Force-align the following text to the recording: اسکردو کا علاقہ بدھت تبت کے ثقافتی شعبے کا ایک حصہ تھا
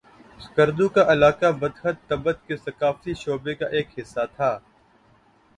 اسکردو 0.39 0.87
کا 0.95 1.03
علاقہ 1.13 1.51
بدھت 1.59 1.97
تبت 2.09 2.37
کے 2.47 2.57
ثقافتی 2.57 3.13
شعبے 3.21 3.53
کا 3.55 3.67
ایک 3.77 3.87
حصہ 3.99 4.25
تھا 4.35 4.51